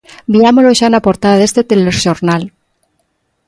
[0.35, 2.43] Viámolo xa na portada deste telexornal.